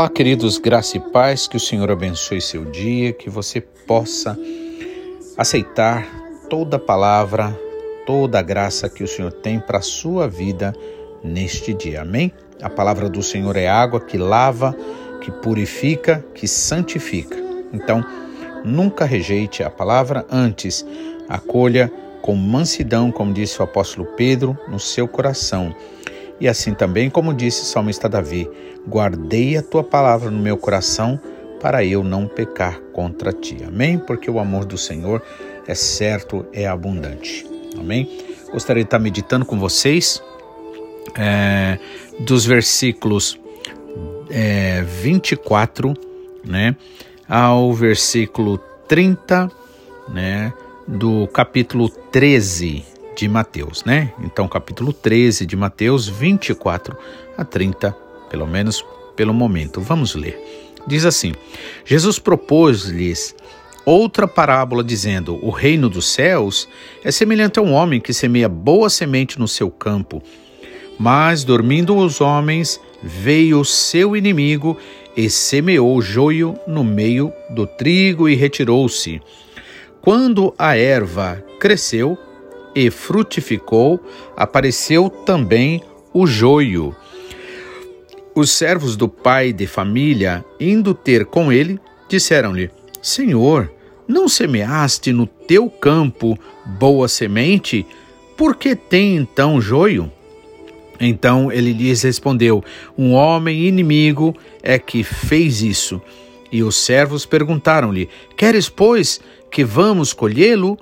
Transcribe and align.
Olá, 0.00 0.08
queridos, 0.08 0.56
graça 0.56 0.96
e 0.96 1.00
paz, 1.00 1.46
que 1.46 1.58
o 1.58 1.60
Senhor 1.60 1.90
abençoe 1.90 2.40
seu 2.40 2.64
dia, 2.64 3.12
que 3.12 3.28
você 3.28 3.60
possa 3.60 4.34
aceitar 5.36 6.08
toda 6.48 6.78
palavra, 6.78 7.54
toda 8.06 8.38
a 8.38 8.42
graça 8.42 8.88
que 8.88 9.04
o 9.04 9.06
Senhor 9.06 9.30
tem 9.30 9.60
para 9.60 9.76
a 9.76 9.82
sua 9.82 10.26
vida 10.26 10.74
neste 11.22 11.74
dia. 11.74 12.00
Amém? 12.00 12.32
A 12.62 12.70
palavra 12.70 13.10
do 13.10 13.22
Senhor 13.22 13.54
é 13.58 13.68
água 13.68 14.00
que 14.00 14.16
lava, 14.16 14.74
que 15.20 15.30
purifica, 15.30 16.24
que 16.34 16.48
santifica. 16.48 17.36
Então, 17.70 18.02
nunca 18.64 19.04
rejeite 19.04 19.62
a 19.62 19.68
palavra, 19.68 20.24
antes 20.30 20.82
acolha 21.28 21.92
com 22.22 22.34
mansidão, 22.34 23.12
como 23.12 23.34
disse 23.34 23.60
o 23.60 23.64
apóstolo 23.64 24.06
Pedro, 24.16 24.56
no 24.66 24.80
seu 24.80 25.06
coração 25.06 25.76
e 26.40 26.48
assim 26.48 26.72
também, 26.72 27.10
como 27.10 27.34
disse 27.34 27.62
o 27.62 27.66
salmista 27.66 28.08
Davi: 28.08 28.48
Guardei 28.88 29.56
a 29.56 29.62
tua 29.62 29.84
palavra 29.84 30.30
no 30.30 30.38
meu 30.38 30.56
coração 30.56 31.20
para 31.60 31.84
eu 31.84 32.02
não 32.02 32.26
pecar 32.26 32.80
contra 32.92 33.32
ti. 33.32 33.58
Amém? 33.66 33.98
Porque 33.98 34.30
o 34.30 34.38
amor 34.38 34.64
do 34.64 34.78
Senhor 34.78 35.22
é 35.66 35.74
certo, 35.74 36.46
é 36.52 36.66
abundante. 36.66 37.46
Amém? 37.78 38.08
Gostaria 38.50 38.82
de 38.82 38.86
estar 38.86 38.98
meditando 38.98 39.44
com 39.44 39.58
vocês 39.58 40.22
é, 41.16 41.78
dos 42.18 42.46
versículos 42.46 43.38
é, 44.30 44.82
24 44.82 45.94
né, 46.44 46.74
ao 47.28 47.72
versículo 47.72 48.58
30 48.88 49.50
né, 50.08 50.52
do 50.86 51.26
capítulo 51.28 51.88
13 51.88 52.89
de 53.20 53.28
Mateus, 53.28 53.84
né? 53.84 54.14
Então, 54.24 54.48
capítulo 54.48 54.94
13 54.94 55.44
de 55.44 55.54
Mateus, 55.54 56.08
24 56.08 56.96
a 57.36 57.44
30, 57.44 57.94
pelo 58.30 58.46
menos 58.46 58.82
pelo 59.14 59.34
momento. 59.34 59.78
Vamos 59.78 60.14
ler. 60.14 60.40
Diz 60.86 61.04
assim: 61.04 61.34
Jesus 61.84 62.18
propôs-lhes 62.18 63.36
outra 63.84 64.26
parábola, 64.26 64.82
dizendo: 64.82 65.38
O 65.44 65.50
reino 65.50 65.90
dos 65.90 66.10
céus 66.10 66.66
é 67.04 67.10
semelhante 67.10 67.58
a 67.58 67.62
um 67.62 67.72
homem 67.72 68.00
que 68.00 68.14
semeia 68.14 68.48
boa 68.48 68.88
semente 68.88 69.38
no 69.38 69.46
seu 69.46 69.70
campo. 69.70 70.22
Mas, 70.98 71.44
dormindo 71.44 71.94
os 71.94 72.22
homens, 72.22 72.80
veio 73.02 73.60
o 73.60 73.64
seu 73.66 74.16
inimigo 74.16 74.78
e 75.14 75.28
semeou 75.28 76.00
joio 76.00 76.58
no 76.66 76.82
meio 76.82 77.30
do 77.50 77.66
trigo 77.66 78.30
e 78.30 78.34
retirou-se. 78.34 79.20
Quando 80.00 80.54
a 80.58 80.74
erva 80.74 81.44
cresceu, 81.58 82.18
e 82.74 82.90
frutificou, 82.90 84.00
apareceu 84.36 85.10
também 85.10 85.82
o 86.12 86.26
joio. 86.26 86.94
Os 88.34 88.50
servos 88.50 88.96
do 88.96 89.08
pai 89.08 89.52
de 89.52 89.66
família, 89.66 90.44
indo 90.58 90.94
ter 90.94 91.26
com 91.26 91.52
ele, 91.52 91.80
disseram-lhe: 92.08 92.70
Senhor, 93.02 93.72
não 94.06 94.28
semeaste 94.28 95.12
no 95.12 95.26
teu 95.26 95.68
campo 95.68 96.38
boa 96.64 97.08
semente? 97.08 97.86
Por 98.36 98.56
que 98.56 98.74
tem 98.74 99.16
então 99.16 99.60
joio? 99.60 100.10
Então 101.00 101.50
ele 101.50 101.72
lhes 101.72 102.02
respondeu: 102.02 102.62
Um 102.96 103.12
homem 103.12 103.66
inimigo 103.66 104.36
é 104.62 104.78
que 104.78 105.02
fez 105.02 105.62
isso. 105.62 106.00
E 106.52 106.62
os 106.62 106.76
servos 106.76 107.24
perguntaram-lhe: 107.24 108.08
Queres, 108.36 108.68
pois, 108.68 109.20
que 109.50 109.64
vamos 109.64 110.12
colhê-lo? 110.12 110.78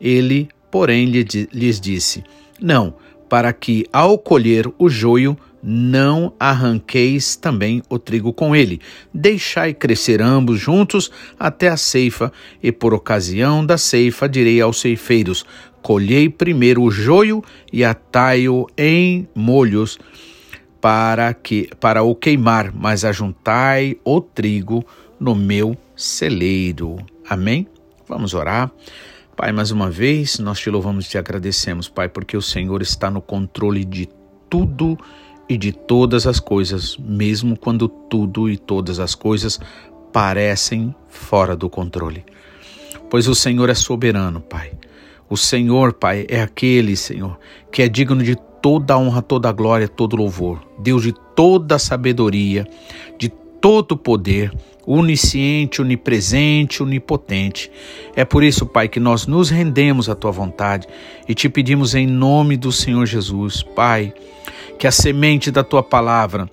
Ele 0.00 0.48
porém 0.72 1.04
lhes 1.04 1.78
disse: 1.78 2.24
Não, 2.58 2.94
para 3.28 3.52
que 3.52 3.86
ao 3.92 4.18
colher 4.18 4.66
o 4.78 4.88
joio 4.88 5.36
não 5.62 6.32
arranqueis 6.40 7.36
também 7.36 7.82
o 7.88 7.96
trigo 7.96 8.32
com 8.32 8.56
ele. 8.56 8.80
Deixai 9.14 9.72
crescer 9.72 10.20
ambos 10.20 10.58
juntos 10.58 11.12
até 11.38 11.68
a 11.68 11.76
ceifa, 11.76 12.32
e 12.60 12.72
por 12.72 12.92
ocasião 12.92 13.64
da 13.64 13.78
ceifa 13.78 14.28
direi 14.28 14.60
aos 14.60 14.80
ceifeiros: 14.80 15.44
Colhei 15.82 16.28
primeiro 16.28 16.82
o 16.82 16.90
joio 16.90 17.44
e 17.72 17.84
atai-o 17.84 18.66
em 18.76 19.28
molhos 19.34 19.98
para 20.80 21.32
que 21.32 21.68
para 21.78 22.02
o 22.02 22.16
queimar, 22.16 22.72
mas 22.74 23.04
ajuntai 23.04 23.96
o 24.04 24.20
trigo 24.20 24.84
no 25.20 25.34
meu 25.34 25.76
celeiro. 25.94 26.96
Amém? 27.28 27.68
Vamos 28.08 28.34
orar. 28.34 28.72
Pai, 29.34 29.50
mais 29.50 29.70
uma 29.70 29.90
vez 29.90 30.38
nós 30.38 30.60
te 30.60 30.68
louvamos 30.68 31.06
e 31.06 31.08
te 31.08 31.18
agradecemos, 31.18 31.88
Pai, 31.88 32.06
porque 32.08 32.36
o 32.36 32.42
Senhor 32.42 32.82
está 32.82 33.10
no 33.10 33.22
controle 33.22 33.82
de 33.82 34.06
tudo 34.48 34.98
e 35.48 35.56
de 35.56 35.72
todas 35.72 36.26
as 36.26 36.38
coisas, 36.38 36.98
mesmo 36.98 37.56
quando 37.56 37.88
tudo 37.88 38.48
e 38.48 38.58
todas 38.58 39.00
as 39.00 39.14
coisas 39.14 39.58
parecem 40.12 40.94
fora 41.08 41.56
do 41.56 41.70
controle. 41.70 42.24
Pois 43.08 43.26
o 43.26 43.34
Senhor 43.34 43.70
é 43.70 43.74
soberano, 43.74 44.40
Pai. 44.40 44.72
O 45.30 45.36
Senhor, 45.36 45.94
Pai, 45.94 46.26
é 46.28 46.42
aquele, 46.42 46.94
Senhor, 46.94 47.38
que 47.70 47.80
é 47.80 47.88
digno 47.88 48.22
de 48.22 48.36
toda 48.60 48.98
honra, 48.98 49.22
toda 49.22 49.50
glória, 49.50 49.88
todo 49.88 50.14
louvor. 50.14 50.62
Deus 50.78 51.02
de 51.02 51.14
toda 51.34 51.78
sabedoria, 51.78 52.66
de 53.18 53.30
todo 53.62 53.96
poder 53.96 54.52
onisciente, 54.86 55.80
onipresente, 55.80 56.82
onipotente. 56.82 57.70
É 58.16 58.24
por 58.24 58.42
isso, 58.42 58.66
Pai, 58.66 58.88
que 58.88 59.00
nós 59.00 59.26
nos 59.26 59.50
rendemos 59.50 60.08
à 60.08 60.14
tua 60.14 60.30
vontade 60.30 60.86
e 61.28 61.34
te 61.34 61.48
pedimos 61.48 61.94
em 61.94 62.06
nome 62.06 62.56
do 62.56 62.72
Senhor 62.72 63.06
Jesus, 63.06 63.62
Pai, 63.62 64.12
que 64.78 64.86
a 64.86 64.92
semente 64.92 65.50
da 65.50 65.62
tua 65.62 65.82
palavra 65.82 66.50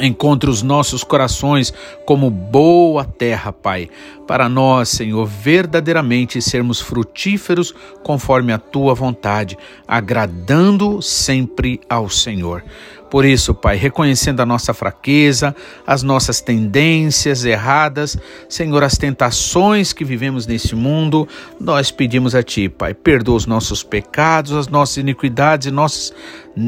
Encontre 0.00 0.48
os 0.48 0.62
nossos 0.62 1.02
corações 1.02 1.74
como 2.06 2.30
boa 2.30 3.04
terra, 3.04 3.52
Pai, 3.52 3.90
para 4.26 4.48
nós, 4.48 4.88
Senhor, 4.90 5.26
verdadeiramente 5.26 6.40
sermos 6.40 6.80
frutíferos 6.80 7.74
conforme 8.04 8.52
a 8.52 8.58
tua 8.58 8.94
vontade, 8.94 9.58
agradando 9.86 11.02
sempre 11.02 11.80
ao 11.88 12.08
Senhor. 12.08 12.62
Por 13.10 13.24
isso, 13.24 13.54
Pai, 13.54 13.76
reconhecendo 13.76 14.40
a 14.40 14.46
nossa 14.46 14.74
fraqueza, 14.74 15.54
as 15.86 16.02
nossas 16.02 16.40
tendências 16.40 17.44
erradas, 17.44 18.18
Senhor, 18.48 18.82
as 18.84 18.98
tentações 18.98 19.92
que 19.92 20.04
vivemos 20.04 20.46
nesse 20.46 20.74
mundo, 20.74 21.26
nós 21.58 21.90
pedimos 21.90 22.34
a 22.34 22.42
Ti, 22.42 22.68
Pai, 22.68 22.92
perdoa 22.92 23.36
os 23.36 23.46
nossos 23.46 23.82
pecados, 23.82 24.52
as 24.52 24.68
nossas 24.68 24.98
iniquidades 24.98 25.68
e 25.68 25.70
nossas 25.70 26.12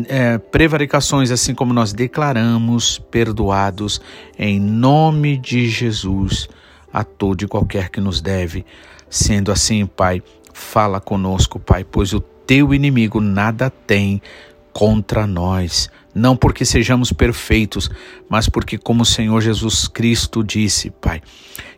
é, 0.08 0.38
prevaricações, 0.38 1.30
assim 1.30 1.54
como 1.54 1.74
nós 1.74 1.92
declaramos 1.92 2.98
perdoados 3.10 4.00
em 4.38 4.58
nome 4.58 5.36
de 5.36 5.68
Jesus 5.68 6.48
a 6.92 7.04
todo 7.04 7.42
e 7.42 7.48
qualquer 7.48 7.90
que 7.90 8.00
nos 8.00 8.20
deve. 8.20 8.64
Sendo 9.08 9.52
assim, 9.52 9.84
Pai, 9.86 10.22
fala 10.52 11.00
conosco, 11.00 11.58
Pai, 11.58 11.84
pois 11.84 12.12
o 12.12 12.20
teu 12.20 12.72
inimigo 12.72 13.20
nada 13.20 13.70
tem 13.70 14.20
contra 14.72 15.26
nós, 15.26 15.90
não 16.14 16.36
porque 16.36 16.64
sejamos 16.64 17.12
perfeitos, 17.12 17.90
mas 18.28 18.48
porque, 18.48 18.76
como 18.76 19.02
o 19.02 19.06
Senhor 19.06 19.40
Jesus 19.40 19.86
Cristo 19.86 20.42
disse, 20.42 20.90
Pai, 20.90 21.22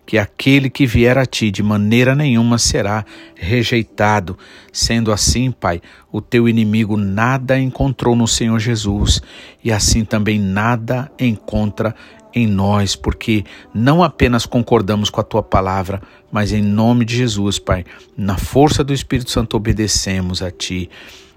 que 0.06 0.18
aquele 0.18 0.68
que 0.68 0.86
vier 0.86 1.16
a 1.16 1.24
ti 1.24 1.50
de 1.50 1.62
maneira 1.62 2.14
nenhuma 2.14 2.58
será 2.58 3.04
rejeitado. 3.34 4.36
Sendo 4.72 5.12
assim, 5.12 5.50
Pai, 5.50 5.80
o 6.10 6.20
teu 6.20 6.48
inimigo 6.48 6.96
nada 6.96 7.58
encontrou 7.58 8.16
no 8.16 8.26
Senhor 8.26 8.58
Jesus, 8.58 9.22
e 9.62 9.70
assim 9.70 10.04
também 10.04 10.38
nada 10.38 11.10
encontra 11.18 11.94
em 12.34 12.46
nós, 12.46 12.96
porque 12.96 13.44
não 13.74 14.02
apenas 14.02 14.46
concordamos 14.46 15.10
com 15.10 15.20
a 15.20 15.24
tua 15.24 15.42
palavra, 15.42 16.00
mas 16.30 16.52
em 16.52 16.62
nome 16.62 17.04
de 17.04 17.16
Jesus, 17.16 17.58
Pai, 17.58 17.84
na 18.16 18.38
força 18.38 18.82
do 18.82 18.92
Espírito 18.92 19.30
Santo 19.30 19.56
obedecemos 19.56 20.42
a 20.42 20.50
ti. 20.50 20.88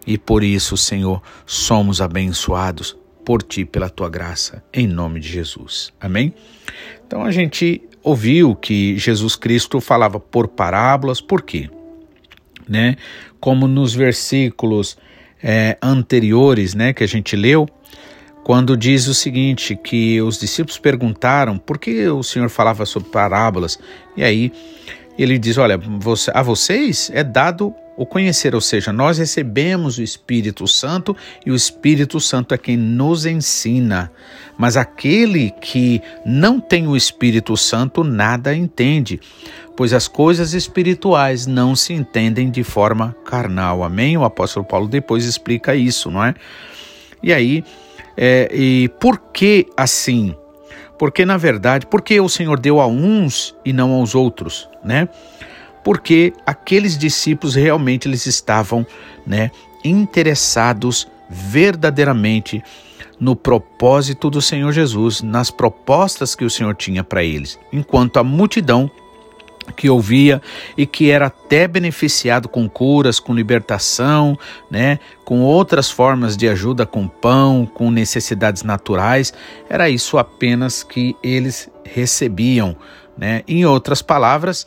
E 0.06 0.18
por 0.18 0.44
isso, 0.44 0.78
Senhor, 0.78 1.22
somos 1.46 2.02
abençoados 2.02 2.98
por 3.26 3.42
ti, 3.42 3.66
pela 3.66 3.90
tua 3.90 4.10
graça, 4.10 4.64
em 4.72 4.88
nome 4.88 5.20
de 5.20 5.28
Jesus. 5.28 5.92
Amém? 6.00 6.34
Então 7.06 7.24
a 7.24 7.32
gente 7.32 7.82
ouviu 8.04 8.56
que 8.56 8.98
Jesus 8.98 9.36
Cristo 9.36 9.82
falava 9.82 10.20
por 10.20 10.48
parábolas, 10.48 11.20
por 11.20 11.42
quê? 11.42 11.70
Né? 12.70 12.98
Como 13.40 13.68
nos 13.68 13.96
versículos 13.96 14.96
é, 15.42 15.78
anteriores, 15.82 16.76
né, 16.76 16.94
que 16.94 17.04
a 17.04 17.08
gente 17.08 17.36
leu, 17.36 17.68
quando 18.44 18.78
diz 18.78 19.08
o 19.08 19.14
seguinte, 19.14 19.76
que 19.76 20.22
os 20.22 20.40
discípulos 20.40 20.78
perguntaram 20.78 21.58
por 21.58 21.80
que 21.80 22.08
o 22.08 22.22
Senhor 22.22 22.48
falava 22.48 22.86
sobre 22.86 23.10
parábolas, 23.10 23.80
e 24.16 24.24
aí 24.24 24.52
ele 25.18 25.40
diz, 25.40 25.58
olha, 25.58 25.80
a 26.34 26.44
vocês 26.44 27.10
é 27.12 27.24
dado 27.24 27.74
o 27.98 28.06
conhecer, 28.06 28.54
ou 28.54 28.62
seja, 28.62 28.92
nós 28.92 29.18
recebemos 29.18 29.98
o 29.98 30.04
Espírito 30.04 30.68
Santo 30.68 31.16
e 31.46 31.52
o 31.52 31.56
Espírito 31.56 32.20
Santo 32.20 32.54
é 32.54 32.58
quem 32.58 32.76
nos 32.76 33.26
ensina. 33.26 34.12
Mas 34.58 34.76
aquele 34.76 35.52
que 35.62 36.02
não 36.26 36.60
tem 36.60 36.88
o 36.88 36.96
Espírito 36.96 37.56
Santo 37.56 38.04
nada 38.04 38.56
entende, 38.56 39.20
pois 39.78 39.94
as 39.94 40.08
coisas 40.08 40.54
espirituais 40.54 41.46
não 41.46 41.76
se 41.76 41.94
entendem 41.94 42.50
de 42.50 42.64
forma 42.64 43.16
carnal. 43.26 43.84
Amém? 43.84 44.18
O 44.18 44.24
apóstolo 44.24 44.66
Paulo 44.66 44.88
depois 44.88 45.26
explica 45.26 45.76
isso, 45.76 46.12
não 46.12 46.24
é? 46.24 46.36
E 47.24 47.34
aí, 47.34 47.64
é, 48.18 48.50
e 48.54 48.90
por 49.00 49.20
que 49.32 49.68
assim? 49.78 50.36
Porque 50.98 51.26
na 51.26 51.38
verdade, 51.38 51.86
porque 51.86 52.20
o 52.20 52.30
Senhor 52.30 52.60
deu 52.60 52.80
a 52.80 52.88
uns 52.88 53.56
e 53.66 53.74
não 53.74 53.92
aos 53.92 54.16
outros, 54.16 54.70
né? 54.84 55.10
Porque 55.86 56.34
aqueles 56.48 56.98
discípulos 56.98 57.54
realmente 57.54 58.08
eles 58.08 58.26
estavam, 58.26 58.86
né, 59.26 59.52
interessados 59.84 61.08
verdadeiramente 61.30 62.64
no 63.20 63.36
propósito 63.36 64.32
do 64.32 64.42
Senhor 64.42 64.72
Jesus, 64.72 65.22
nas 65.22 65.52
propostas 65.52 66.34
que 66.34 66.44
o 66.44 66.50
Senhor 66.50 66.76
tinha 66.76 67.04
para 67.04 67.24
eles, 67.24 67.60
enquanto 67.72 68.18
a 68.18 68.24
multidão 68.24 68.90
que 69.76 69.88
ouvia 69.88 70.42
e 70.76 70.88
que 70.88 71.12
era 71.12 71.28
até 71.28 71.68
beneficiado 71.68 72.50
com 72.50 72.68
curas, 72.68 73.20
com 73.20 73.34
libertação, 73.34 74.38
né, 74.72 74.98
com 75.24 75.42
outras 75.42 75.92
formas 75.92 76.36
de 76.36 76.48
ajuda 76.48 76.86
com 76.86 77.08
pão, 77.08 77.66
com 77.66 77.92
necessidades 77.92 78.64
naturais, 78.64 79.32
era 79.70 79.88
isso 79.88 80.18
apenas 80.18 80.82
que 80.82 81.16
eles 81.24 81.70
recebiam, 81.84 82.76
né? 83.18 83.44
Em 83.48 83.66
outras 83.66 84.02
palavras, 84.02 84.66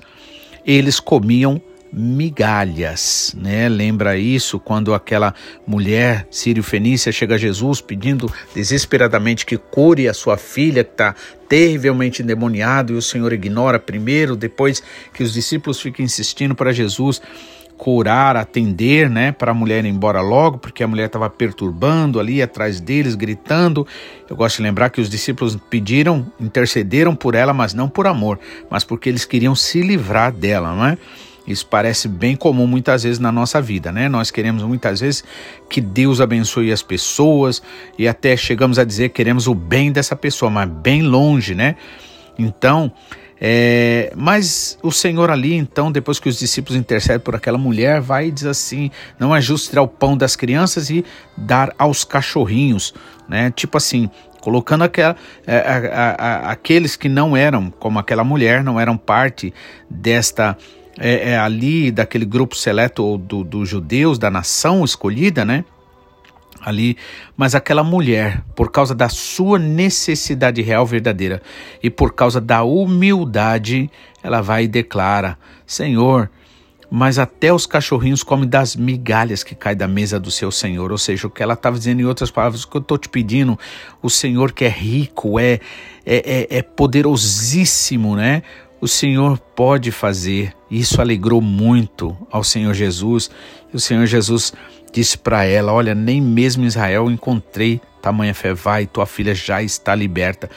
eles 0.69 1.01
comiam 1.01 1.59
migalhas, 1.91 3.35
né? 3.35 3.67
Lembra 3.67 4.19
isso 4.19 4.61
quando 4.61 4.93
aquela 4.93 5.35
mulher 5.67 6.29
sírio-fenícia 6.31 7.11
chega 7.11 7.37
a 7.37 7.39
Jesus 7.39 7.81
pedindo 7.81 8.31
desesperadamente 8.55 9.47
que 9.47 9.57
cure 9.57 10.07
a 10.07 10.13
sua 10.13 10.37
filha 10.37 10.85
que 10.85 10.91
está 10.91 11.15
terrivelmente 11.49 12.23
endemoniada 12.23 12.93
e 12.93 12.95
o 12.95 13.01
Senhor 13.01 13.33
ignora 13.33 13.79
primeiro, 13.79 14.37
depois 14.37 14.83
que 15.15 15.23
os 15.23 15.33
discípulos 15.33 15.81
ficam 15.81 16.05
insistindo 16.05 16.55
para 16.55 16.71
Jesus 16.71 17.23
curar, 17.79 18.37
atender, 18.37 19.09
né, 19.09 19.31
para 19.31 19.53
a 19.53 19.55
mulher 19.55 19.85
ir 19.85 19.89
embora 19.89 20.21
logo, 20.21 20.59
porque 20.59 20.83
a 20.83 20.89
mulher 20.89 21.07
estava 21.07 21.31
perturbando 21.31 22.19
ali 22.19 22.43
atrás 22.43 22.81
deles, 22.81 23.15
gritando. 23.15 23.87
Eu 24.29 24.37
gosto 24.37 24.57
de 24.57 24.65
lembrar 24.65 24.91
que 24.91 25.01
os 25.01 25.09
discípulos 25.09 25.57
pediram, 25.71 26.27
intercederam 26.41 27.15
por 27.15 27.37
ela, 27.37 27.55
mas 27.55 27.73
não 27.73 27.89
por 27.89 28.09
amor, 28.09 28.39
mas 28.69 28.83
porque 28.83 29.09
eles 29.09 29.25
queriam 29.25 29.55
se 29.55 29.81
livrar 29.81 30.33
dela, 30.33 30.75
não 30.75 30.85
é? 30.87 30.99
Isso 31.47 31.65
parece 31.65 32.09
bem 32.09 32.37
comum 32.37 32.67
muitas 32.67 33.05
vezes 33.05 33.19
na 33.19 33.33
nossa 33.33 33.63
vida, 33.63 33.91
né? 33.91 34.07
Nós 34.07 34.31
queremos 34.31 34.63
muitas 34.65 35.01
vezes 35.01 35.25
que 35.71 35.81
Deus 35.81 36.21
abençoe 36.21 36.71
as 36.71 36.83
pessoas 36.83 37.63
e 37.97 38.07
até 38.07 38.37
chegamos 38.37 38.79
a 38.79 38.85
dizer 38.85 39.09
que 39.09 39.15
queremos 39.15 39.47
o 39.47 39.55
bem 39.55 39.91
dessa 39.91 40.15
pessoa, 40.15 40.51
mas 40.51 40.69
bem 40.69 41.01
longe, 41.01 41.55
né? 41.55 41.77
Então, 42.39 42.93
é, 43.41 44.13
mas 44.17 44.79
o 44.83 44.91
Senhor 44.91 45.31
ali, 45.31 45.55
então, 45.55 45.93
depois 45.93 46.19
que 46.19 46.29
os 46.29 46.39
discípulos 46.39 46.79
intercedem 46.79 47.21
por 47.21 47.37
aquela 47.37 47.59
mulher, 47.59 48.01
vai 48.01 48.29
e 48.29 48.31
diz 48.31 48.47
assim: 48.47 48.91
não 49.19 49.35
é 49.35 49.41
justo 49.41 49.71
tirar 49.71 49.83
o 49.83 49.89
pão 49.89 50.17
das 50.17 50.35
crianças 50.35 50.91
e 50.91 51.05
dar 51.37 51.73
aos 51.79 52.05
cachorrinhos, 52.05 52.93
né? 53.29 53.53
Tipo 53.55 53.77
assim, 53.77 54.11
colocando 54.41 54.83
aquela, 54.85 55.17
é, 55.47 55.59
a, 55.59 56.17
a, 56.19 56.51
aqueles 56.51 56.97
que 56.97 57.09
não 57.09 57.37
eram, 57.37 57.71
como 57.71 57.99
aquela 57.99 58.25
mulher, 58.25 58.65
não 58.65 58.79
eram 58.81 58.97
parte 58.97 59.55
desta 59.89 60.57
é, 60.99 61.31
é 61.31 61.39
ali 61.39 61.93
daquele 61.93 62.25
grupo 62.25 62.57
seleto 62.57 63.19
dos 63.19 63.47
do 63.47 63.65
judeus, 63.65 64.19
da 64.19 64.31
nação 64.31 64.85
escolhida, 64.85 65.45
né? 65.45 65.65
Ali, 66.61 66.97
mas 67.37 67.55
aquela 67.55 67.83
mulher, 67.83 68.43
por 68.55 68.71
causa 68.71 68.95
da 68.95 69.09
sua 69.09 69.59
necessidade 69.59 70.63
real 70.63 70.85
verdadeira 70.85 71.43
e 71.83 71.91
por 71.91 72.15
causa 72.15 72.41
da 72.41 72.63
humildade, 72.63 73.91
ela 74.23 74.41
vai 74.41 74.65
e 74.65 74.69
declara: 74.69 75.39
Senhor, 75.67 76.31
mas 76.91 77.19
até 77.19 77.53
os 77.53 77.67
cachorrinhos 77.67 78.23
comem 78.23 78.49
das 78.49 78.75
migalhas 78.75 79.43
que 79.43 79.55
caem 79.55 79.77
da 79.77 79.87
mesa 79.87 80.19
do 80.19 80.31
seu 80.31 80.51
Senhor. 80.51 80.91
Ou 80.91 80.99
seja, 80.99 81.27
o 81.27 81.31
que 81.31 81.43
ela 81.43 81.55
estava 81.55 81.79
dizendo 81.79 82.01
em 82.01 82.05
outras 82.05 82.31
palavras, 82.31 82.65
o 82.65 82.69
que 82.69 82.77
eu 82.77 82.81
estou 82.81 82.97
te 82.97 83.09
pedindo, 83.09 83.59
o 84.03 84.09
Senhor 84.09 84.53
que 84.53 84.65
é 84.65 84.69
rico, 84.69 85.39
é, 85.39 85.61
é, 86.07 86.47
é, 86.51 86.59
é 86.59 86.63
poderosíssimo, 86.63 88.17
né? 88.17 88.43
o 88.81 88.87
Senhor 88.87 89.39
pode 89.39 89.91
fazer. 89.91 90.55
Isso 90.71 91.01
alegrou 91.01 91.41
muito 91.41 92.17
ao 92.31 92.45
Senhor 92.45 92.73
Jesus. 92.75 93.31
E 93.73 93.77
o 93.77 93.81
Senhor 93.81 94.07
Jesus 94.07 94.53
disse 94.93 95.19
para 95.19 95.45
ela: 95.45 95.73
Olha, 95.73 95.95
nem 95.95 96.21
mesmo 96.21 96.65
Israel 96.65 97.11
encontrei 97.11 97.81
tamanha 98.01 98.35
fé. 98.35 98.55
Vai, 98.55 98.87
tua 98.87 99.07
filha 99.07 99.35
já 99.35 99.63
está 99.63 99.95
liberta. 99.95 100.49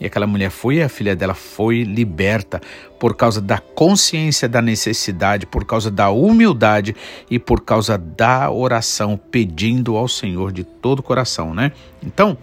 E 0.00 0.06
aquela 0.06 0.28
mulher 0.28 0.50
foi 0.50 0.76
e 0.76 0.82
a 0.82 0.88
filha 0.88 1.16
dela 1.16 1.34
foi 1.34 1.82
liberta 1.82 2.60
por 3.00 3.16
causa 3.16 3.40
da 3.40 3.58
consciência 3.58 4.48
da 4.48 4.62
necessidade, 4.62 5.44
por 5.44 5.64
causa 5.64 5.90
da 5.90 6.08
humildade 6.08 6.94
e 7.28 7.36
por 7.36 7.62
causa 7.62 7.98
da 7.98 8.48
oração, 8.48 9.18
pedindo 9.30 9.96
ao 9.96 10.06
Senhor 10.06 10.52
de 10.52 10.62
todo 10.62 11.00
o 11.00 11.02
coração, 11.02 11.52
né? 11.52 11.72
Então, 12.00 12.38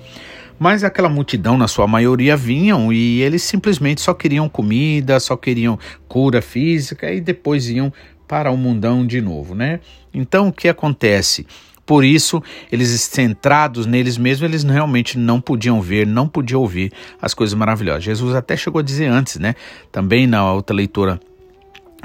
mas 0.60 0.84
aquela 0.84 1.08
multidão, 1.08 1.58
na 1.58 1.68
sua 1.68 1.88
maioria, 1.88 2.36
vinham 2.36 2.92
e 2.92 3.22
eles 3.22 3.44
simplesmente 3.44 4.02
só 4.02 4.14
queriam 4.14 4.50
comida, 4.50 5.20
só 5.20 5.38
queriam 5.38 5.80
cura 6.08 6.42
física 6.42 7.12
e 7.12 7.22
depois 7.22 7.70
iam 7.70 7.92
para 8.28 8.52
o 8.52 8.58
mundão 8.58 9.06
de 9.06 9.22
novo, 9.22 9.56
né? 9.56 9.80
Então 10.14 10.48
o 10.48 10.54
que 10.54 10.68
acontece? 10.68 11.46
Por 11.86 12.04
isso, 12.04 12.42
eles 12.72 12.90
centrados 13.02 13.86
neles 13.86 14.18
mesmos, 14.18 14.50
eles 14.50 14.64
realmente 14.64 15.20
não 15.20 15.40
podiam 15.40 15.80
ver, 15.82 16.08
não 16.08 16.28
podiam 16.28 16.62
ouvir 16.62 16.92
as 17.22 17.34
coisas 17.34 17.54
maravilhosas. 17.54 18.04
Jesus 18.04 18.34
até 18.34 18.58
chegou 18.58 18.80
a 18.80 18.84
dizer 18.84 19.06
antes, 19.06 19.38
né? 19.38 19.54
Também 19.92 20.26
na 20.26 20.52
outra 20.52 20.76
leitura 20.76 21.20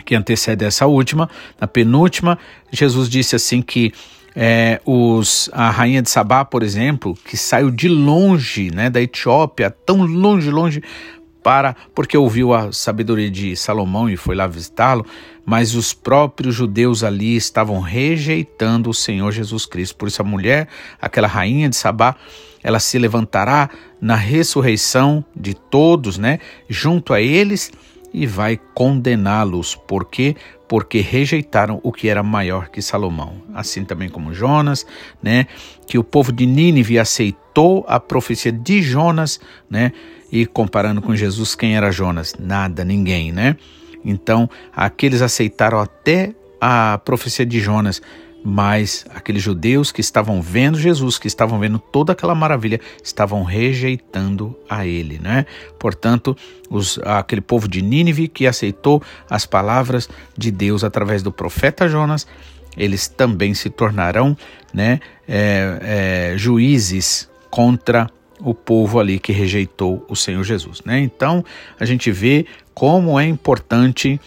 que 0.04 0.14
antecede 0.14 0.64
essa 0.64 0.86
última, 0.86 1.28
na 1.60 1.66
penúltima, 1.66 2.38
Jesus 2.70 3.08
disse 3.08 3.36
assim 3.36 3.62
que 3.62 3.92
é, 4.34 4.80
os, 4.84 5.50
a 5.52 5.70
rainha 5.70 6.02
de 6.02 6.10
Sabá, 6.10 6.44
por 6.44 6.62
exemplo, 6.62 7.14
que 7.24 7.36
saiu 7.36 7.70
de 7.70 7.88
longe, 7.88 8.70
né, 8.70 8.88
da 8.88 9.00
Etiópia, 9.00 9.70
tão 9.70 10.04
longe, 10.04 10.50
longe, 10.50 10.82
para 11.42 11.74
porque 11.94 12.16
ouviu 12.16 12.52
a 12.54 12.72
sabedoria 12.72 13.30
de 13.30 13.56
Salomão 13.56 14.08
e 14.08 14.16
foi 14.16 14.34
lá 14.34 14.46
visitá-lo, 14.46 15.04
mas 15.50 15.74
os 15.74 15.92
próprios 15.92 16.54
judeus 16.54 17.02
ali 17.02 17.34
estavam 17.34 17.80
rejeitando 17.80 18.88
o 18.88 18.94
Senhor 18.94 19.32
Jesus 19.32 19.66
Cristo. 19.66 19.96
Por 19.96 20.06
isso 20.06 20.22
a 20.22 20.24
mulher, 20.24 20.68
aquela 21.02 21.26
rainha 21.26 21.68
de 21.68 21.74
Sabá, 21.74 22.14
ela 22.62 22.78
se 22.78 22.96
levantará 23.00 23.68
na 24.00 24.14
ressurreição 24.14 25.24
de 25.34 25.52
todos, 25.54 26.18
né, 26.18 26.38
junto 26.68 27.12
a 27.12 27.20
eles 27.20 27.72
e 28.14 28.28
vai 28.28 28.60
condená-los. 28.74 29.74
Por 29.74 30.04
quê? 30.04 30.36
Porque 30.68 31.00
rejeitaram 31.00 31.80
o 31.82 31.90
que 31.90 32.08
era 32.08 32.22
maior 32.22 32.68
que 32.68 32.80
Salomão. 32.80 33.42
Assim 33.52 33.84
também 33.84 34.08
como 34.08 34.32
Jonas, 34.32 34.86
né? 35.20 35.48
Que 35.84 35.98
o 35.98 36.04
povo 36.04 36.30
de 36.30 36.46
Nínive 36.46 36.96
aceitou 36.96 37.84
a 37.88 37.98
profecia 37.98 38.52
de 38.52 38.80
Jonas, 38.82 39.40
né? 39.68 39.90
E 40.30 40.46
comparando 40.46 41.02
com 41.02 41.16
Jesus, 41.16 41.56
quem 41.56 41.76
era 41.76 41.90
Jonas? 41.90 42.36
Nada, 42.38 42.84
ninguém, 42.84 43.32
né? 43.32 43.56
Então, 44.04 44.48
aqueles 44.74 45.22
aceitaram 45.22 45.78
até 45.78 46.34
a 46.60 46.98
profecia 47.04 47.46
de 47.46 47.60
Jonas, 47.60 48.00
mas 48.44 49.04
aqueles 49.14 49.42
judeus 49.42 49.92
que 49.92 50.00
estavam 50.00 50.40
vendo 50.40 50.78
Jesus, 50.78 51.18
que 51.18 51.26
estavam 51.26 51.58
vendo 51.58 51.78
toda 51.78 52.12
aquela 52.12 52.34
maravilha, 52.34 52.80
estavam 53.02 53.42
rejeitando 53.42 54.56
a 54.68 54.86
ele, 54.86 55.18
né? 55.18 55.44
Portanto, 55.78 56.36
os, 56.70 56.98
aquele 57.04 57.42
povo 57.42 57.68
de 57.68 57.82
Nínive 57.82 58.28
que 58.28 58.46
aceitou 58.46 59.02
as 59.28 59.44
palavras 59.44 60.08
de 60.36 60.50
Deus 60.50 60.84
através 60.84 61.22
do 61.22 61.30
profeta 61.30 61.88
Jonas, 61.88 62.26
eles 62.76 63.08
também 63.08 63.52
se 63.52 63.68
tornarão, 63.68 64.36
né, 64.72 65.00
é, 65.28 66.32
é, 66.32 66.38
juízes 66.38 67.28
contra 67.50 68.08
o 68.42 68.54
povo 68.54 68.98
ali 68.98 69.18
que 69.18 69.32
rejeitou 69.32 70.04
o 70.08 70.16
Senhor 70.16 70.42
Jesus, 70.44 70.82
né? 70.84 71.00
Então, 71.00 71.44
a 71.78 71.84
gente 71.84 72.10
vê 72.10 72.46
como 72.74 73.18
é 73.18 73.26
importante 73.26 74.20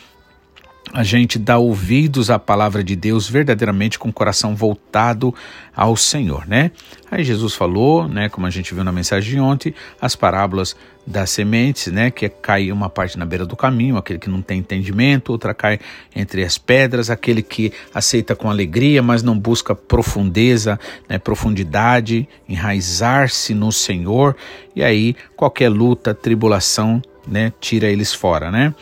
a 0.93 1.03
gente 1.03 1.39
dá 1.39 1.57
ouvidos 1.57 2.29
à 2.29 2.37
palavra 2.37 2.83
de 2.83 2.95
Deus 2.95 3.27
verdadeiramente 3.27 3.97
com 3.97 4.09
o 4.09 4.13
coração 4.13 4.55
voltado 4.55 5.33
ao 5.75 5.97
Senhor, 5.97 6.47
né? 6.47 6.69
Aí 7.09 7.23
Jesus 7.23 7.55
falou, 7.55 8.07
né, 8.07 8.29
como 8.29 8.45
a 8.45 8.49
gente 8.51 8.75
viu 8.75 8.83
na 8.83 8.91
mensagem 8.91 9.31
de 9.31 9.39
ontem, 9.39 9.73
as 9.99 10.15
parábolas 10.15 10.75
das 11.05 11.31
sementes, 11.31 11.91
né, 11.91 12.11
que 12.11 12.27
é 12.27 12.29
cai 12.29 12.71
uma 12.71 12.89
parte 12.89 13.17
na 13.17 13.25
beira 13.25 13.43
do 13.43 13.55
caminho, 13.55 13.97
aquele 13.97 14.19
que 14.19 14.29
não 14.29 14.41
tem 14.41 14.59
entendimento, 14.59 15.31
outra 15.31 15.51
cai 15.53 15.79
entre 16.15 16.43
as 16.43 16.59
pedras, 16.59 17.09
aquele 17.09 17.41
que 17.41 17.73
aceita 17.91 18.35
com 18.35 18.47
alegria, 18.47 19.01
mas 19.01 19.23
não 19.23 19.37
busca 19.37 19.73
profundeza, 19.73 20.79
né, 21.09 21.17
profundidade, 21.17 22.29
enraizar-se 22.47 23.55
no 23.55 23.71
Senhor, 23.71 24.35
e 24.75 24.83
aí 24.83 25.15
qualquer 25.35 25.69
luta, 25.69 26.13
tribulação, 26.13 27.01
né, 27.27 27.51
tira 27.59 27.87
eles 27.87 28.13
fora, 28.13 28.51
né? 28.51 28.75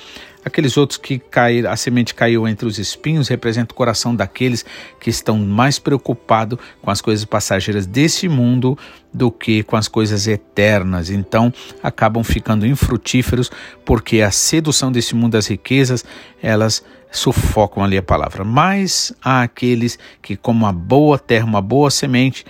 Aqueles 0.44 0.76
outros 0.76 0.98
que 0.98 1.20
cair, 1.20 1.68
a 1.68 1.76
semente 1.76 2.16
caiu 2.16 2.48
entre 2.48 2.68
os 2.68 2.80
espinhos 2.80 3.28
representa 3.28 3.74
o 3.74 3.76
coração 3.76 4.16
daqueles 4.16 4.66
que 5.00 5.10
estão 5.10 5.38
mais 5.38 5.78
preocupados 5.78 6.58
com 6.82 6.90
as 6.90 7.00
coisas 7.00 7.26
passageiras 7.26 7.86
desse 7.86 8.28
mundo 8.28 8.78
do 9.14 9.32
que 9.32 9.62
com 9.64 9.76
as 9.76 9.88
coisas 9.88 10.28
eternas. 10.28 11.10
Então, 11.10 11.54
acabam 11.84 12.24
ficando 12.24 12.66
infrutíferos 12.66 13.52
porque 13.86 14.22
a 14.22 14.32
sedução 14.32 14.92
desse 14.92 15.16
mundo 15.16 15.34
das 15.34 15.48
riquezas, 15.48 16.04
elas 16.42 16.84
sufocam 17.12 17.84
ali 17.84 17.98
a 17.98 18.04
palavra. 18.04 18.44
Mas 18.44 19.14
há 19.22 19.44
aqueles 19.44 20.00
que 20.22 20.36
como 20.36 20.66
uma 20.66 20.74
boa 20.74 21.20
terra, 21.20 21.46
uma 21.46 21.62
boa 21.62 21.92
semente, 21.92 22.46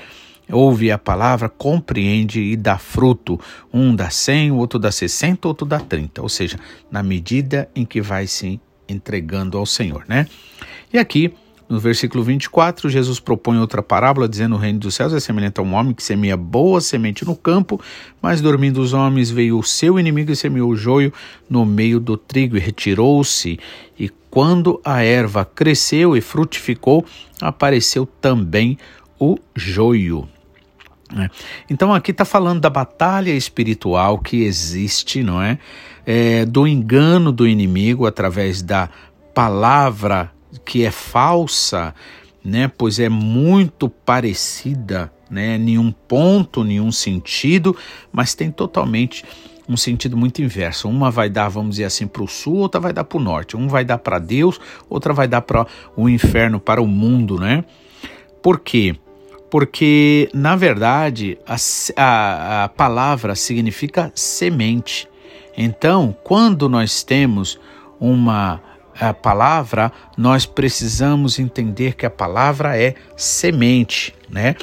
ouve 0.52 0.92
a 0.92 0.98
palavra, 0.98 1.50
compreende 1.50 2.42
e 2.42 2.56
dá 2.56 2.78
fruto. 2.78 3.40
Um 3.74 3.96
dá 3.96 4.10
100, 4.10 4.52
o 4.52 4.58
outro 4.58 4.80
dá 4.80 4.92
60, 4.92 5.48
o 5.48 5.50
outro 5.50 5.66
dá 5.66 5.80
30. 5.80 6.22
Ou 6.22 6.30
seja, 6.30 6.58
na 6.90 7.02
medida 7.02 7.70
em 7.76 7.86
que 7.86 8.02
vai 8.02 8.28
se 8.28 8.60
entregando 8.88 9.58
ao 9.58 9.66
Senhor, 9.66 10.04
né? 10.08 10.28
E 10.94 10.98
aqui 10.98 11.34
no 11.72 11.80
versículo 11.80 12.22
24, 12.22 12.90
Jesus 12.90 13.18
propõe 13.18 13.58
outra 13.58 13.82
parábola, 13.82 14.28
dizendo: 14.28 14.56
O 14.56 14.58
reino 14.58 14.78
dos 14.78 14.94
céus 14.94 15.14
é 15.14 15.22
semelhante 15.22 15.58
a 15.62 15.64
um 15.64 15.74
homem 15.74 15.94
que 15.94 16.04
semeia 16.04 16.36
boa 16.36 16.82
semente 16.82 17.24
no 17.24 17.34
campo, 17.34 17.80
mas 18.22 18.42
dormindo 18.42 18.82
os 18.82 18.92
homens, 18.92 19.32
veio 19.32 19.58
o 19.58 19.64
seu 19.64 19.98
inimigo 19.98 20.34
e 20.34 20.36
semeou 20.36 20.70
o 20.70 20.76
joio 20.76 21.14
no 21.50 21.66
meio 21.66 21.98
do 21.98 22.18
trigo 22.18 22.58
e 22.58 22.60
retirou-se. 22.60 23.58
E 23.98 24.10
quando 24.30 24.82
a 24.84 25.02
erva 25.02 25.46
cresceu 25.46 26.18
e 26.18 26.20
frutificou, 26.20 27.06
apareceu 27.40 28.06
também 28.06 28.78
o 29.18 29.38
joio. 29.56 30.28
É. 31.18 31.30
Então 31.70 31.94
aqui 31.94 32.12
está 32.12 32.24
falando 32.24 32.62
da 32.62 32.70
batalha 32.70 33.32
espiritual 33.32 34.20
que 34.20 34.44
existe, 34.44 35.22
não 35.24 35.42
é? 35.42 35.60
é? 36.06 36.46
Do 36.46 36.66
engano 36.66 37.32
do 37.32 37.48
inimigo 37.48 38.06
através 38.06 38.62
da 38.62 38.90
palavra 39.34 40.32
que 40.66 40.86
é 40.86 40.92
falsa, 40.92 41.94
né? 42.44 42.70
Pois 42.78 43.00
é 43.00 43.10
muito 43.10 43.90
parecida, 43.90 45.12
né? 45.30 45.58
Nenhum 45.58 45.92
ponto, 45.92 46.64
nenhum 46.64 46.92
sentido, 46.92 47.76
mas 48.12 48.34
tem 48.34 48.52
totalmente 48.52 49.24
um 49.68 49.78
sentido 49.78 50.18
muito 50.18 50.42
inverso. 50.42 50.90
Uma 50.90 51.10
vai 51.10 51.30
dar, 51.30 51.48
vamos 51.50 51.72
dizer 51.72 51.86
assim, 51.86 52.08
para 52.08 52.24
o 52.24 52.28
sul, 52.28 52.58
outra 52.58 52.80
vai 52.80 52.92
dar 52.92 53.04
para 53.04 53.18
o 53.18 53.22
norte. 53.22 53.56
Um 53.56 53.68
vai 53.68 53.86
dar 53.86 53.98
para 53.98 54.20
Deus, 54.20 54.60
outra 54.90 55.14
vai 55.14 55.28
dar 55.28 55.42
para 55.42 55.66
o 55.96 56.10
inferno, 56.10 56.60
para 56.60 56.82
o 56.82 56.88
mundo, 56.88 57.40
né? 57.40 57.64
Por 58.42 58.60
quê? 58.60 58.96
Porque, 58.96 59.11
na 60.34 60.56
verdade, 60.56 61.38
a, 61.46 61.56
a, 61.98 62.64
a 62.64 62.70
palavra 62.70 63.36
significa 63.36 64.12
semente. 64.16 65.08
Então, 65.58 66.16
quando 66.24 66.70
nós 66.70 67.04
temos 67.04 67.60
uma 68.00 68.62
a 69.00 69.14
palavra, 69.14 69.92
nós 70.18 70.46
precisamos 70.46 71.40
entender 71.40 71.96
que 71.96 72.06
a 72.06 72.10
palavra 72.10 72.80
é 72.80 72.94
semente, 73.18 74.14
né? 74.30 74.56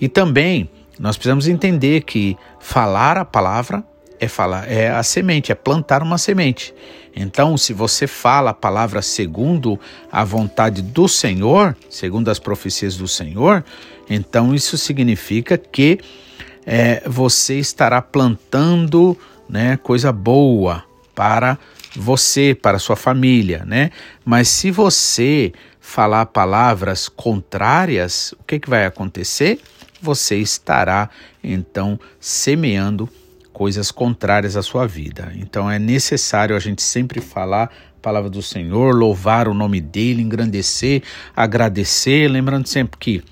E 0.00 0.08
também 0.08 0.68
nós 0.98 1.16
precisamos 1.16 1.46
entender 1.46 2.02
que 2.02 2.36
falar 2.58 3.16
a 3.16 3.24
palavra 3.24 3.84
é 4.20 4.28
falar 4.28 4.70
é 4.70 4.90
a 4.90 5.02
semente, 5.02 5.52
é 5.52 5.54
plantar 5.54 6.02
uma 6.02 6.18
semente. 6.18 6.74
Então, 7.14 7.56
se 7.56 7.72
você 7.72 8.06
fala 8.06 8.50
a 8.50 8.54
palavra 8.54 9.00
segundo 9.00 9.80
a 10.12 10.22
vontade 10.22 10.82
do 10.82 11.08
Senhor, 11.08 11.74
segundo 11.88 12.30
as 12.30 12.38
profecias 12.38 12.96
do 12.96 13.08
Senhor, 13.08 13.64
então 14.08 14.54
isso 14.54 14.76
significa 14.76 15.56
que 15.56 15.98
é, 16.66 17.02
você 17.06 17.58
estará 17.58 18.02
plantando 18.02 19.16
né, 19.48 19.78
coisa 19.78 20.12
boa 20.12 20.84
para 21.14 21.58
você, 21.94 22.54
para 22.54 22.78
sua 22.78 22.96
família, 22.96 23.64
né? 23.64 23.90
Mas 24.22 24.48
se 24.48 24.70
você 24.70 25.52
falar 25.80 26.26
palavras 26.26 27.08
contrárias, 27.08 28.32
o 28.32 28.44
que, 28.44 28.60
que 28.60 28.68
vai 28.68 28.84
acontecer? 28.84 29.58
Você 30.02 30.36
estará 30.36 31.08
então 31.42 31.98
semeando 32.20 33.08
coisas 33.56 33.90
contrárias 33.90 34.54
à 34.54 34.60
sua 34.60 34.86
vida. 34.86 35.32
Então 35.34 35.70
é 35.70 35.78
necessário 35.78 36.54
a 36.54 36.58
gente 36.58 36.82
sempre 36.82 37.22
falar 37.22 37.64
a 37.96 38.00
palavra 38.02 38.28
do 38.28 38.42
Senhor, 38.42 38.94
louvar 38.94 39.48
o 39.48 39.54
nome 39.54 39.80
dele, 39.80 40.20
engrandecer, 40.20 41.02
agradecer, 41.34 42.28
lembrando 42.28 42.66
sempre 42.66 42.98
que 42.98 43.24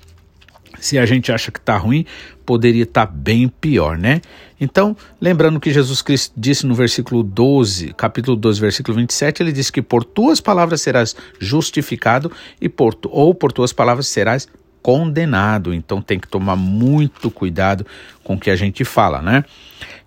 se 0.79 0.97
a 0.97 1.05
gente 1.05 1.31
acha 1.31 1.51
que 1.51 1.59
está 1.59 1.77
ruim, 1.77 2.07
poderia 2.43 2.85
estar 2.85 3.05
tá 3.05 3.13
bem 3.13 3.47
pior, 3.47 3.99
né? 3.99 4.19
Então, 4.59 4.97
lembrando 5.21 5.59
que 5.59 5.71
Jesus 5.71 6.01
Cristo 6.01 6.33
disse 6.35 6.65
no 6.65 6.73
versículo 6.73 7.21
12, 7.21 7.93
capítulo 7.93 8.35
12, 8.35 8.59
versículo 8.59 8.97
27, 8.97 9.43
ele 9.43 9.51
disse 9.51 9.71
que 9.71 9.81
por 9.81 10.03
tuas 10.03 10.41
palavras 10.41 10.81
serás 10.81 11.15
justificado 11.39 12.31
e 12.59 12.67
por 12.67 12.97
ou 13.11 13.35
por 13.35 13.51
tuas 13.51 13.71
palavras 13.71 14.07
serás 14.07 14.47
condenado. 14.85 15.73
Então 15.73 15.99
tem 15.99 16.19
que 16.19 16.27
tomar 16.27 16.55
muito 16.55 17.31
cuidado 17.31 17.83
com 18.23 18.35
o 18.35 18.39
que 18.39 18.51
a 18.51 18.55
gente 18.55 18.85
fala, 18.85 19.19
né? 19.19 19.43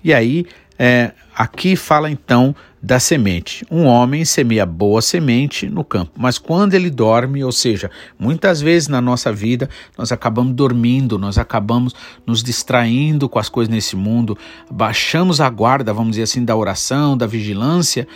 E 0.05 0.15
aí, 0.15 0.47
é, 0.79 1.11
aqui 1.35 1.75
fala 1.75 2.09
então 2.09 2.55
da 2.81 3.01
semente. 3.01 3.67
Um 3.69 3.87
homem 3.87 4.25
semeia 4.25 4.65
boa 4.65 5.03
semente 5.03 5.69
no 5.69 5.83
campo, 5.83 6.13
mas 6.17 6.39
quando 6.39 6.75
ele 6.75 6.91
dorme, 6.91 7.43
ou 7.43 7.51
seja, 7.51 7.91
muitas 8.17 8.61
vezes 8.61 8.87
na 8.87 9.01
nossa 9.01 9.33
vida 9.33 9.69
nós 9.97 10.13
acabamos 10.13 10.55
dormindo, 10.55 11.19
nós 11.19 11.39
acabamos 11.39 11.93
nos 12.25 12.41
distraindo 12.41 13.29
com 13.29 13.41
as 13.41 13.49
coisas 13.49 13.75
nesse 13.75 13.97
mundo, 13.97 14.39
baixamos 14.71 15.41
a 15.41 15.51
guarda, 15.51 15.93
vamos 15.93 16.11
dizer 16.11 16.23
assim, 16.23 16.45
da 16.45 16.55
oração, 16.55 17.17
da 17.17 17.27
vigilância, 17.27 18.07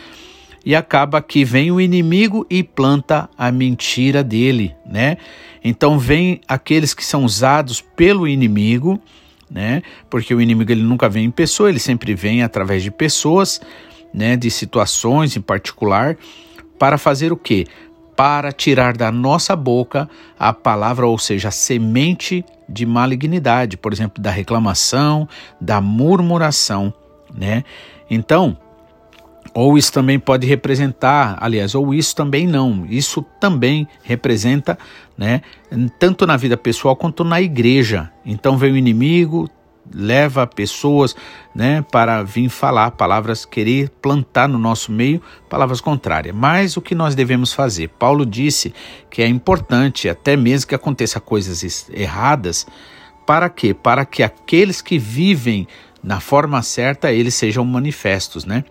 e 0.64 0.74
acaba 0.74 1.20
que 1.20 1.44
vem 1.44 1.70
o 1.70 1.80
inimigo 1.80 2.46
e 2.48 2.62
planta 2.62 3.28
a 3.36 3.50
mentira 3.50 4.22
dele, 4.22 4.74
né? 4.86 5.16
Então 5.64 5.98
vem 5.98 6.40
aqueles 6.46 6.94
que 6.94 7.04
são 7.04 7.24
usados 7.24 7.80
pelo 7.80 8.26
inimigo, 8.28 9.00
né? 9.50 9.82
Porque 10.08 10.34
o 10.34 10.40
inimigo 10.40 10.72
ele 10.72 10.82
nunca 10.82 11.08
vem 11.08 11.24
em 11.24 11.30
pessoa, 11.30 11.68
ele 11.68 11.78
sempre 11.78 12.14
vem 12.14 12.42
através 12.42 12.82
de 12.82 12.90
pessoas 12.90 13.60
né, 14.12 14.36
de 14.36 14.50
situações 14.50 15.36
em 15.36 15.40
particular, 15.40 16.16
para 16.78 16.98
fazer 16.98 17.32
o 17.32 17.36
quê? 17.36 17.66
Para 18.16 18.52
tirar 18.52 18.96
da 18.96 19.10
nossa 19.10 19.56
boca 19.56 20.08
a 20.38 20.52
palavra, 20.52 21.06
ou 21.06 21.18
seja, 21.18 21.48
a 21.48 21.52
semente 21.52 22.44
de 22.68 22.84
malignidade, 22.84 23.76
por 23.76 23.92
exemplo, 23.92 24.22
da 24.22 24.30
reclamação, 24.30 25.28
da 25.60 25.80
murmuração, 25.80 26.92
né? 27.34 27.64
Então, 28.10 28.56
ou 29.54 29.76
isso 29.76 29.92
também 29.92 30.18
pode 30.18 30.46
representar, 30.46 31.36
aliás, 31.40 31.74
ou 31.74 31.92
isso 31.92 32.16
também 32.16 32.46
não. 32.46 32.86
Isso 32.88 33.22
também 33.38 33.86
representa, 34.02 34.78
né, 35.16 35.42
tanto 35.98 36.26
na 36.26 36.36
vida 36.36 36.56
pessoal 36.56 36.96
quanto 36.96 37.22
na 37.22 37.40
igreja. 37.40 38.10
Então 38.24 38.56
vem 38.56 38.72
o 38.72 38.76
inimigo, 38.76 39.50
leva 39.92 40.46
pessoas 40.46 41.14
né, 41.54 41.84
para 41.90 42.22
vir 42.22 42.48
falar 42.48 42.92
palavras, 42.92 43.44
querer 43.44 43.90
plantar 44.00 44.48
no 44.48 44.58
nosso 44.58 44.90
meio 44.90 45.20
palavras 45.50 45.80
contrárias. 45.80 46.34
Mas 46.34 46.76
o 46.76 46.80
que 46.80 46.94
nós 46.94 47.14
devemos 47.14 47.52
fazer? 47.52 47.88
Paulo 47.88 48.24
disse 48.24 48.72
que 49.10 49.22
é 49.22 49.26
importante, 49.26 50.08
até 50.08 50.36
mesmo 50.36 50.68
que 50.68 50.74
aconteça 50.74 51.20
coisas 51.20 51.90
erradas, 51.90 52.66
para 53.26 53.48
quê? 53.48 53.74
Para 53.74 54.04
que 54.04 54.22
aqueles 54.22 54.80
que 54.80 54.98
vivem 54.98 55.68
na 56.02 56.20
forma 56.20 56.60
certa, 56.62 57.12
eles 57.12 57.34
sejam 57.34 57.64
manifestos, 57.64 58.44
né? 58.44 58.64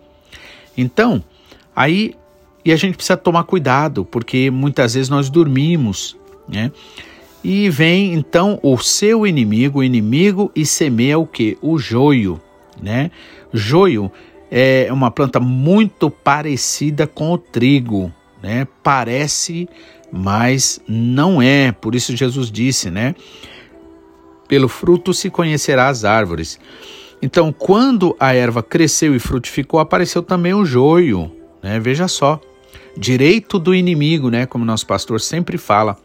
Então, 0.76 1.22
aí, 1.74 2.14
e 2.64 2.72
a 2.72 2.76
gente 2.76 2.96
precisa 2.96 3.16
tomar 3.16 3.44
cuidado, 3.44 4.04
porque 4.04 4.50
muitas 4.50 4.94
vezes 4.94 5.08
nós 5.08 5.28
dormimos, 5.28 6.16
né? 6.48 6.70
E 7.44 7.68
vem 7.68 8.14
então 8.14 8.60
o 8.62 8.78
seu 8.78 9.26
inimigo, 9.26 9.80
o 9.80 9.84
inimigo, 9.84 10.50
e 10.54 10.64
semeia 10.64 11.18
o 11.18 11.26
que? 11.26 11.58
O 11.60 11.76
joio, 11.76 12.40
né? 12.80 13.10
Joio 13.52 14.10
é 14.50 14.92
uma 14.92 15.10
planta 15.10 15.40
muito 15.40 16.08
parecida 16.08 17.06
com 17.06 17.32
o 17.32 17.38
trigo, 17.38 18.12
né? 18.40 18.66
Parece, 18.82 19.68
mas 20.12 20.80
não 20.86 21.42
é. 21.42 21.72
Por 21.72 21.94
isso 21.94 22.16
Jesus 22.16 22.50
disse, 22.50 22.90
né? 22.90 23.14
Pelo 24.46 24.68
fruto 24.68 25.12
se 25.12 25.28
conhecerá 25.28 25.88
as 25.88 26.04
árvores. 26.04 26.60
Então, 27.22 27.52
quando 27.52 28.16
a 28.18 28.34
erva 28.34 28.64
cresceu 28.64 29.14
e 29.14 29.20
frutificou, 29.20 29.78
apareceu 29.78 30.22
também 30.22 30.52
o 30.52 30.64
joio, 30.64 31.30
né? 31.62 31.78
Veja 31.78 32.08
só, 32.08 32.40
direito 32.96 33.60
do 33.60 33.72
inimigo, 33.72 34.28
né? 34.28 34.44
Como 34.44 34.64
nosso 34.64 34.86
pastor 34.86 35.20
sempre 35.20 35.56
fala. 35.56 35.96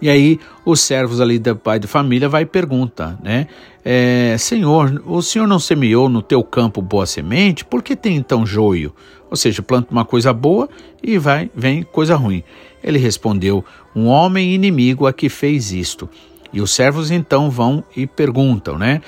E 0.00 0.08
aí 0.08 0.40
os 0.64 0.80
servos 0.80 1.20
ali 1.20 1.38
do 1.38 1.54
pai 1.54 1.78
de 1.78 1.86
família 1.86 2.28
vai 2.28 2.42
e 2.42 2.46
pergunta, 2.46 3.18
né? 3.22 3.46
É, 3.84 4.36
senhor, 4.38 5.02
o 5.06 5.20
senhor 5.20 5.46
não 5.46 5.58
semeou 5.58 6.08
no 6.08 6.22
teu 6.22 6.42
campo 6.42 6.80
boa 6.80 7.04
semente? 7.04 7.64
Por 7.64 7.82
que 7.82 7.94
tem 7.94 8.16
então 8.16 8.46
joio? 8.46 8.94
Ou 9.30 9.36
seja, 9.36 9.62
planta 9.62 9.92
uma 9.92 10.04
coisa 10.04 10.32
boa 10.32 10.68
e 11.02 11.18
vai 11.18 11.50
vem 11.54 11.82
coisa 11.82 12.16
ruim. 12.16 12.42
Ele 12.82 12.98
respondeu: 12.98 13.62
Um 13.94 14.06
homem 14.06 14.54
inimigo 14.54 15.06
a 15.06 15.12
que 15.12 15.28
fez 15.28 15.70
isto. 15.72 16.08
E 16.52 16.60
os 16.60 16.72
servos 16.72 17.10
então 17.10 17.48
vão 17.48 17.84
e 17.96 18.06
perguntam, 18.06 18.76
né? 18.78 19.00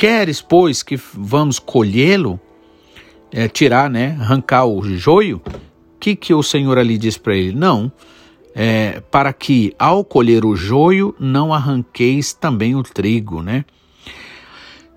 Queres, 0.00 0.40
pois, 0.40 0.82
que 0.82 0.98
vamos 1.14 1.58
colhê-lo? 1.58 2.40
É, 3.30 3.46
tirar, 3.46 3.88
né? 3.88 4.16
Arrancar 4.18 4.64
o 4.64 4.82
joio? 4.82 5.40
O 5.46 6.00
que, 6.00 6.16
que 6.16 6.32
o 6.32 6.42
Senhor 6.42 6.78
ali 6.78 6.98
diz 6.98 7.16
para 7.18 7.36
ele? 7.36 7.52
Não 7.54 7.92
é, 8.54 9.00
para 9.10 9.32
que 9.32 9.74
ao 9.78 10.04
colher 10.04 10.44
o 10.44 10.56
joio 10.56 11.14
não 11.18 11.52
arranqueis 11.52 12.32
também 12.32 12.74
o 12.74 12.82
trigo, 12.82 13.42
né? 13.42 13.64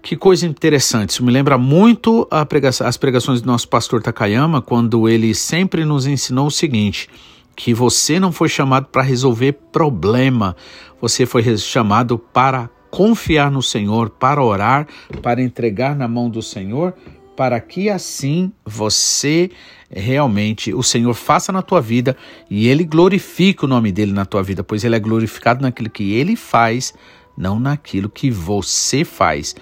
Que 0.01 0.17
coisa 0.17 0.45
interessante, 0.45 1.11
isso 1.11 1.23
me 1.23 1.31
lembra 1.31 1.57
muito 1.57 2.27
pregação, 2.49 2.85
as 2.85 2.97
pregações 2.97 3.41
do 3.41 3.47
nosso 3.47 3.69
pastor 3.69 4.01
Takayama, 4.01 4.61
quando 4.61 5.07
ele 5.07 5.33
sempre 5.33 5.85
nos 5.85 6.05
ensinou 6.05 6.47
o 6.47 6.51
seguinte: 6.51 7.09
que 7.55 7.73
você 7.73 8.19
não 8.19 8.31
foi 8.31 8.49
chamado 8.49 8.87
para 8.87 9.01
resolver 9.01 9.53
problema, 9.71 10.57
você 10.99 11.25
foi 11.25 11.57
chamado 11.57 12.19
para 12.19 12.69
confiar 12.93 13.49
no 13.49 13.63
Senhor, 13.63 14.11
para 14.11 14.43
orar, 14.43 14.87
para 15.23 15.41
entregar 15.41 15.95
na 15.95 16.07
mão 16.07 16.29
do 16.29 16.43
Senhor, 16.43 16.93
para 17.35 17.59
que 17.59 17.89
assim 17.89 18.51
você 18.63 19.49
realmente 19.89 20.71
o 20.71 20.83
Senhor 20.83 21.15
faça 21.15 21.51
na 21.51 21.63
tua 21.63 21.81
vida 21.81 22.15
e 22.47 22.67
ele 22.67 22.83
glorifique 22.83 23.65
o 23.65 23.67
nome 23.67 23.91
dele 23.91 24.13
na 24.13 24.25
tua 24.25 24.43
vida, 24.43 24.63
pois 24.63 24.83
ele 24.83 24.95
é 24.95 24.99
glorificado 24.99 25.63
naquilo 25.63 25.89
que 25.89 26.13
ele 26.13 26.35
faz, 26.35 26.93
não 27.35 27.59
naquilo 27.59 28.07
que 28.07 28.29
você 28.29 29.03
faz. 29.03 29.55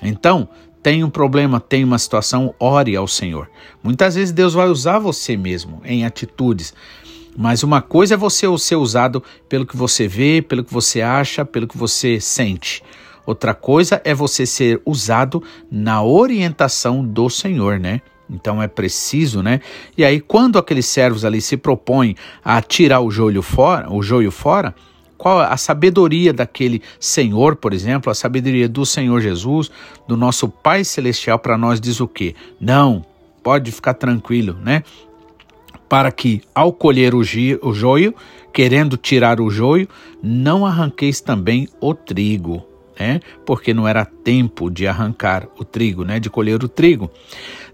Então, 0.00 0.48
tem 0.80 1.02
um 1.02 1.10
problema, 1.10 1.58
tem 1.58 1.82
uma 1.82 1.98
situação, 1.98 2.54
ore 2.56 2.94
ao 2.94 3.08
Senhor. 3.08 3.50
Muitas 3.82 4.14
vezes 4.14 4.32
Deus 4.32 4.54
vai 4.54 4.68
usar 4.68 5.00
você 5.00 5.36
mesmo 5.36 5.82
em 5.84 6.04
atitudes, 6.04 6.72
mas 7.36 7.62
uma 7.62 7.82
coisa 7.82 8.14
é 8.14 8.16
você 8.16 8.46
ser 8.58 8.76
usado 8.76 9.22
pelo 9.48 9.66
que 9.66 9.76
você 9.76 10.08
vê, 10.08 10.40
pelo 10.40 10.64
que 10.64 10.72
você 10.72 11.02
acha, 11.02 11.44
pelo 11.44 11.68
que 11.68 11.76
você 11.76 12.18
sente. 12.20 12.82
Outra 13.26 13.52
coisa 13.54 14.00
é 14.04 14.14
você 14.14 14.46
ser 14.46 14.80
usado 14.86 15.42
na 15.70 16.02
orientação 16.02 17.04
do 17.04 17.28
Senhor, 17.28 17.78
né? 17.78 18.00
Então 18.30 18.62
é 18.62 18.68
preciso, 18.68 19.42
né? 19.42 19.60
E 19.96 20.04
aí 20.04 20.20
quando 20.20 20.58
aqueles 20.58 20.86
servos 20.86 21.24
ali 21.24 21.40
se 21.40 21.56
propõem 21.56 22.16
a 22.44 22.62
tirar 22.62 23.00
o 23.00 23.10
joio 23.10 23.42
fora, 23.42 23.92
o 23.92 24.02
joio 24.02 24.30
fora, 24.30 24.74
qual 25.18 25.40
a 25.40 25.56
sabedoria 25.56 26.32
daquele 26.32 26.82
Senhor, 27.00 27.56
por 27.56 27.72
exemplo, 27.72 28.10
a 28.10 28.14
sabedoria 28.14 28.68
do 28.68 28.84
Senhor 28.86 29.20
Jesus, 29.20 29.70
do 30.06 30.16
nosso 30.16 30.48
Pai 30.48 30.84
celestial 30.84 31.38
para 31.38 31.58
nós 31.58 31.80
diz 31.80 32.00
o 32.00 32.08
quê? 32.08 32.34
Não, 32.60 33.04
pode 33.42 33.72
ficar 33.72 33.94
tranquilo, 33.94 34.56
né? 34.62 34.82
Para 35.88 36.10
que 36.10 36.42
ao 36.54 36.72
colher 36.72 37.14
o, 37.14 37.20
o 37.20 37.72
joio, 37.72 38.14
querendo 38.52 38.96
tirar 38.96 39.40
o 39.40 39.50
joio, 39.50 39.88
não 40.22 40.66
arranqueis 40.66 41.20
também 41.20 41.68
o 41.80 41.94
trigo 41.94 42.66
né? 42.98 43.20
Porque 43.44 43.74
não 43.74 43.86
era 43.86 44.04
tempo 44.04 44.70
de 44.70 44.86
arrancar 44.86 45.46
o 45.58 45.64
trigo, 45.64 46.04
né? 46.04 46.18
De 46.18 46.30
colher 46.30 46.62
o 46.64 46.68
trigo. 46.68 47.10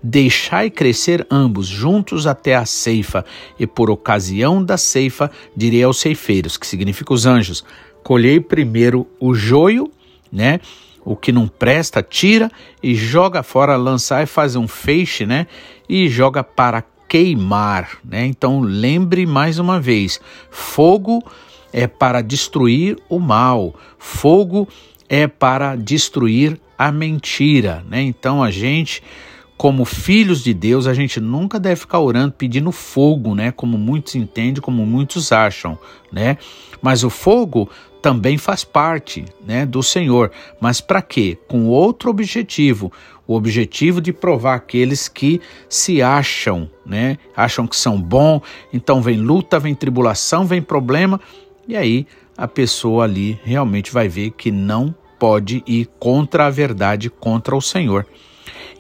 Deixai 0.03 0.69
crescer 0.69 1.27
ambos 1.31 1.67
juntos 1.67 2.27
até 2.27 2.57
a 2.57 2.67
ceifa, 2.67 3.25
e 3.59 3.67
por 3.67 3.89
ocasião 3.91 4.63
da 4.63 4.77
ceifa 4.77 5.31
direi 5.57 5.83
aos 5.83 6.01
ceifeiros, 6.01 6.57
que 6.57 6.67
significa 6.67 7.15
os 7.15 7.25
anjos: 7.25 7.65
colhei 8.03 8.41
primeiro 8.41 9.07
o 9.21 9.33
joio, 9.35 9.91
né? 10.31 10.61
O 11.05 11.17
que 11.17 11.33
não 11.33 11.49
presta, 11.49 12.01
tira 12.01 12.51
e 12.81 12.95
joga 12.95 13.43
fora, 13.43 13.77
lançar 13.77 14.23
e 14.23 14.27
faz 14.27 14.55
um 14.55 14.69
feixe, 14.69 15.27
né? 15.27 15.47
E 15.89 16.09
joga 16.09 16.45
para 16.45 16.83
queimar, 17.13 17.99
né? 18.03 18.25
Então 18.25 18.63
lembre 18.63 19.27
mais 19.27 19.59
uma 19.59 19.79
vez: 19.79 20.19
fogo 20.51 21.23
é 21.71 21.87
para 21.87 22.23
destruir 22.23 22.97
o 23.07 23.19
mal, 23.19 23.75
fogo 23.99 24.67
é 25.11 25.27
para 25.27 25.77
destruir 25.77 26.59
a 26.79 26.91
mentira, 26.91 27.85
né? 27.87 28.01
Então 28.01 28.43
a 28.43 28.51
gente, 28.51 29.03
como 29.63 29.85
filhos 29.85 30.43
de 30.43 30.53
Deus, 30.53 30.89
a 30.89 30.93
gente 30.93 31.21
nunca 31.21 31.61
deve 31.61 31.77
ficar 31.77 32.01
orando 32.01 32.33
pedindo 32.33 32.73
fogo, 32.73 33.33
né? 33.33 33.53
Como 33.53 33.79
muitos 33.79 34.17
entendem, 34.17 34.61
como 34.61 34.85
muitos 34.85 35.31
acham, 35.31 35.79
né? 36.11 36.37
Mas 36.83 37.05
o 37.05 37.09
fogo 37.09 37.71
também 38.03 38.37
faz 38.37 38.65
parte, 38.65 39.25
né, 39.47 39.65
do 39.65 39.81
Senhor. 39.81 40.33
Mas 40.61 40.81
para 40.81 41.01
quê? 41.01 41.39
Com 41.47 41.67
outro 41.67 42.11
objetivo, 42.11 42.91
o 43.25 43.37
objetivo 43.37 44.01
de 44.01 44.13
provar 44.13 44.57
aqueles 44.57 45.07
que 45.07 45.41
se 45.69 46.03
acham, 46.03 46.69
né? 46.85 47.17
Acham 47.37 47.65
que 47.65 47.77
são 47.77 48.03
bom, 48.03 48.43
então 48.73 49.01
vem 49.01 49.19
luta, 49.19 49.61
vem 49.61 49.77
tribulação, 49.77 50.45
vem 50.45 50.61
problema, 50.61 51.21
e 51.69 51.77
aí 51.77 52.05
a 52.37 52.49
pessoa 52.49 53.05
ali 53.05 53.39
realmente 53.45 53.93
vai 53.93 54.09
ver 54.09 54.33
que 54.33 54.51
não 54.51 54.93
pode 55.21 55.63
ir 55.69 55.89
contra 56.01 56.47
a 56.47 56.51
verdade, 56.51 57.09
contra 57.09 57.55
o 57.55 57.63
Senhor. 57.63 58.05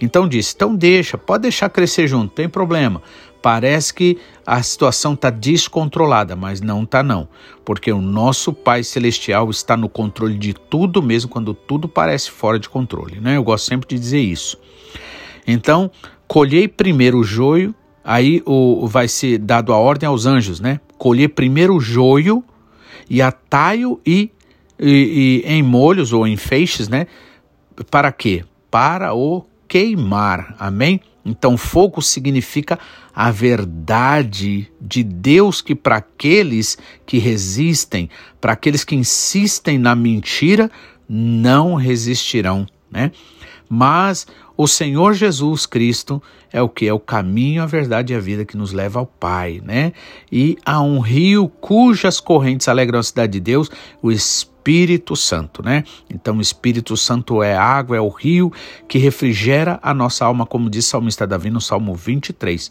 Então 0.02 0.28
disse: 0.28 0.52
então 0.54 0.74
deixa, 0.74 1.16
pode 1.16 1.42
deixar 1.42 1.70
crescer 1.70 2.08
junto, 2.08 2.34
tem 2.34 2.48
problema. 2.48 3.00
Parece 3.40 3.94
que 3.94 4.18
a 4.46 4.62
situação 4.62 5.14
está 5.14 5.30
descontrolada, 5.30 6.36
mas 6.36 6.60
não 6.60 6.82
está 6.82 7.02
não, 7.02 7.28
porque 7.64 7.90
o 7.92 8.00
nosso 8.00 8.52
Pai 8.52 8.84
Celestial 8.84 9.50
está 9.50 9.76
no 9.76 9.88
controle 9.88 10.36
de 10.36 10.52
tudo, 10.52 11.02
mesmo 11.02 11.30
quando 11.30 11.52
tudo 11.54 11.88
parece 11.88 12.30
fora 12.30 12.58
de 12.58 12.68
controle. 12.68 13.20
Né? 13.20 13.36
Eu 13.36 13.42
gosto 13.42 13.66
sempre 13.66 13.88
de 13.88 13.98
dizer 13.98 14.20
isso. 14.20 14.56
Então, 15.44 15.90
colhei 16.28 16.68
primeiro 16.68 17.18
o 17.18 17.24
joio, 17.24 17.74
aí 18.04 18.42
o, 18.46 18.86
vai 18.86 19.08
ser 19.08 19.38
dado 19.38 19.72
a 19.72 19.76
ordem 19.76 20.08
aos 20.08 20.24
anjos, 20.24 20.60
né? 20.60 20.80
Colher 20.96 21.30
primeiro 21.30 21.74
o 21.74 21.80
joio 21.80 22.44
e 23.10 23.20
atai-o 23.20 24.00
e 24.06 24.30
e, 24.78 25.42
e 25.46 25.52
em 25.52 25.62
molhos 25.62 26.12
ou 26.12 26.26
em 26.26 26.36
feixes, 26.36 26.88
né? 26.88 27.06
Para 27.88 28.10
quê? 28.10 28.44
Para 28.70 29.14
o 29.14 29.44
queimar. 29.72 30.54
Amém? 30.58 31.00
Então, 31.24 31.56
fogo 31.56 32.02
significa 32.02 32.78
a 33.14 33.30
verdade 33.30 34.70
de 34.78 35.02
Deus 35.02 35.62
que 35.62 35.74
para 35.74 35.96
aqueles 35.96 36.76
que 37.06 37.16
resistem, 37.16 38.10
para 38.38 38.52
aqueles 38.52 38.84
que 38.84 38.94
insistem 38.94 39.78
na 39.78 39.94
mentira, 39.94 40.70
não 41.08 41.74
resistirão, 41.74 42.66
né? 42.90 43.12
Mas 43.74 44.26
o 44.54 44.68
Senhor 44.68 45.14
Jesus 45.14 45.64
Cristo 45.64 46.22
é 46.52 46.60
o 46.60 46.68
que? 46.68 46.86
É 46.86 46.92
o 46.92 47.00
caminho, 47.00 47.62
a 47.62 47.66
verdade 47.66 48.12
e 48.12 48.16
a 48.16 48.20
vida 48.20 48.44
que 48.44 48.54
nos 48.54 48.70
leva 48.70 48.98
ao 48.98 49.06
Pai, 49.06 49.62
né? 49.64 49.94
E 50.30 50.58
há 50.66 50.82
um 50.82 50.98
rio 50.98 51.48
cujas 51.48 52.20
correntes 52.20 52.68
alegram 52.68 52.98
a 52.98 53.02
cidade 53.02 53.32
de 53.32 53.40
Deus, 53.40 53.70
o 54.02 54.12
Espírito 54.12 55.16
Santo, 55.16 55.62
né? 55.62 55.84
Então, 56.10 56.36
o 56.36 56.42
Espírito 56.42 56.98
Santo 56.98 57.42
é 57.42 57.56
água, 57.56 57.96
é 57.96 58.00
o 58.00 58.10
rio 58.10 58.52
que 58.86 58.98
refrigera 58.98 59.80
a 59.82 59.94
nossa 59.94 60.26
alma, 60.26 60.44
como 60.44 60.68
diz 60.68 60.84
o 60.88 60.90
salmista 60.90 61.26
Davi 61.26 61.48
no 61.48 61.58
Salmo 61.58 61.94
23. 61.94 62.70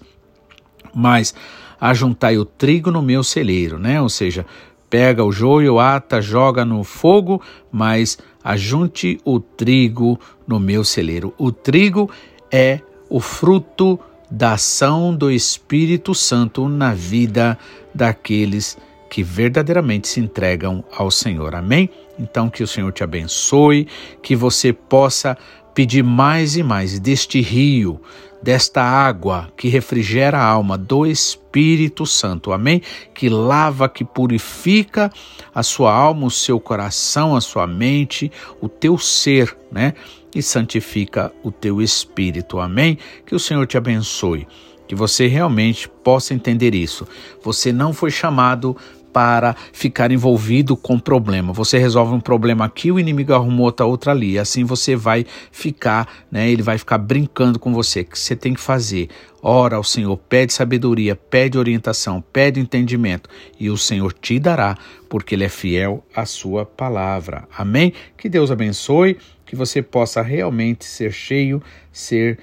Mas 0.93 1.33
ajuntai 1.79 2.37
o 2.37 2.45
trigo 2.45 2.91
no 2.91 3.01
meu 3.01 3.23
celeiro, 3.23 3.79
né? 3.79 3.99
Ou 3.99 4.07
seja, 4.07 4.45
pega 4.87 5.23
o 5.23 5.31
joio, 5.31 5.79
ata, 5.79 6.21
joga 6.21 6.63
no 6.63 6.83
fogo, 6.83 7.41
mas 7.71 8.19
ajunte 8.43 9.19
o 9.23 9.39
trigo 9.39 10.19
no 10.47 10.59
meu 10.59 10.83
celeiro. 10.83 11.33
O 11.37 11.51
trigo 11.51 12.09
é 12.51 12.79
o 13.09 13.19
fruto 13.19 13.99
da 14.29 14.53
ação 14.53 15.13
do 15.13 15.29
Espírito 15.29 16.15
Santo 16.15 16.69
na 16.69 16.93
vida 16.93 17.57
daqueles 17.93 18.77
que 19.09 19.23
verdadeiramente 19.23 20.07
se 20.07 20.21
entregam 20.21 20.83
ao 20.95 21.11
Senhor. 21.11 21.53
Amém? 21.53 21.89
Então 22.19 22.49
que 22.49 22.63
o 22.63 22.67
Senhor 22.67 22.91
te 22.91 23.03
abençoe, 23.03 23.87
que 24.21 24.35
você 24.35 24.71
possa 24.73 25.37
pedir 25.73 26.03
mais 26.03 26.55
e 26.55 26.63
mais 26.63 26.99
deste 26.99 27.41
rio, 27.41 28.01
desta 28.41 28.81
água 28.81 29.51
que 29.55 29.69
refrigera 29.69 30.39
a 30.39 30.45
alma 30.45 30.77
do 30.77 31.05
Espírito 31.05 32.05
Santo, 32.05 32.51
amém? 32.51 32.81
Que 33.13 33.29
lava, 33.29 33.87
que 33.87 34.03
purifica 34.03 35.11
a 35.53 35.61
sua 35.61 35.93
alma, 35.93 36.25
o 36.25 36.31
seu 36.31 36.59
coração, 36.59 37.35
a 37.35 37.41
sua 37.41 37.67
mente, 37.67 38.31
o 38.59 38.67
teu 38.67 38.97
ser, 38.97 39.55
né? 39.71 39.93
E 40.33 40.41
santifica 40.41 41.31
o 41.43 41.51
teu 41.51 41.81
espírito, 41.81 42.59
amém? 42.59 42.97
Que 43.25 43.35
o 43.35 43.39
Senhor 43.39 43.67
te 43.67 43.77
abençoe, 43.77 44.47
que 44.87 44.95
você 44.95 45.27
realmente 45.27 45.89
possa 45.89 46.33
entender 46.33 46.73
isso. 46.73 47.05
Você 47.43 47.71
não 47.71 47.93
foi 47.93 48.09
chamado 48.09 48.75
para 49.11 49.55
ficar 49.73 50.11
envolvido 50.11 50.75
com 50.77 50.99
problema. 50.99 51.53
Você 51.53 51.77
resolve 51.77 52.13
um 52.13 52.19
problema 52.19 52.65
aqui, 52.65 52.91
o 52.91 52.99
inimigo 52.99 53.33
arrumou 53.33 53.65
outra, 53.65 53.85
outra 53.85 54.11
ali. 54.11 54.37
Assim 54.39 54.63
você 54.63 54.95
vai 54.95 55.25
ficar, 55.51 56.07
né? 56.31 56.49
Ele 56.49 56.63
vai 56.63 56.77
ficar 56.77 56.97
brincando 56.97 57.59
com 57.59 57.73
você. 57.73 58.01
O 58.01 58.05
que 58.05 58.19
você 58.19 58.35
tem 58.35 58.53
que 58.53 58.61
fazer? 58.61 59.09
Ora 59.43 59.75
ao 59.75 59.83
Senhor, 59.83 60.15
pede 60.17 60.53
sabedoria, 60.53 61.15
pede 61.15 61.57
orientação, 61.57 62.23
pede 62.31 62.59
entendimento 62.59 63.29
e 63.59 63.69
o 63.69 63.77
Senhor 63.77 64.13
te 64.13 64.37
dará, 64.37 64.77
porque 65.09 65.33
Ele 65.33 65.43
é 65.43 65.49
fiel 65.49 66.05
à 66.15 66.25
sua 66.25 66.63
palavra. 66.63 67.47
Amém? 67.57 67.91
Que 68.15 68.29
Deus 68.29 68.51
abençoe, 68.51 69.17
que 69.45 69.55
você 69.55 69.81
possa 69.81 70.21
realmente 70.21 70.85
ser 70.85 71.11
cheio, 71.11 71.61
ser 71.91 72.37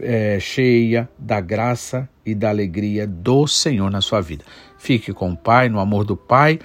é, 0.00 0.38
cheia 0.40 1.08
da 1.18 1.40
graça 1.40 2.08
e 2.24 2.34
da 2.34 2.48
alegria 2.48 3.06
do 3.06 3.46
Senhor 3.46 3.90
na 3.90 4.00
sua 4.00 4.20
vida. 4.20 4.44
Fique 4.78 5.12
com 5.12 5.30
o 5.32 5.36
Pai, 5.36 5.68
no 5.68 5.80
amor 5.80 6.04
do 6.04 6.16
Pai, 6.16 6.58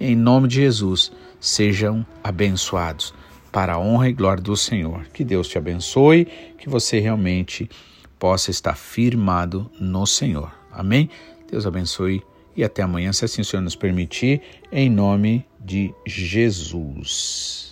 em 0.00 0.16
nome 0.16 0.48
de 0.48 0.56
Jesus. 0.56 1.12
Sejam 1.40 2.06
abençoados 2.22 3.14
para 3.50 3.74
a 3.74 3.78
honra 3.78 4.08
e 4.08 4.12
glória 4.12 4.42
do 4.42 4.56
Senhor. 4.56 5.04
Que 5.12 5.24
Deus 5.24 5.48
te 5.48 5.58
abençoe, 5.58 6.26
que 6.58 6.68
você 6.68 6.98
realmente 6.98 7.68
possa 8.18 8.50
estar 8.50 8.76
firmado 8.76 9.70
no 9.78 10.06
Senhor. 10.06 10.52
Amém? 10.70 11.10
Deus 11.50 11.66
abençoe 11.66 12.22
e 12.56 12.62
até 12.62 12.82
amanhã, 12.82 13.12
se 13.12 13.24
assim 13.24 13.42
o 13.42 13.44
Senhor 13.44 13.62
nos 13.62 13.76
permitir, 13.76 14.40
em 14.70 14.88
nome 14.88 15.46
de 15.58 15.92
Jesus. 16.06 17.71